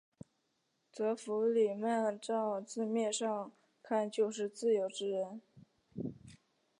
[0.91, 3.51] 则弗里曼照字面上来
[3.83, 5.41] 看就是自由之人。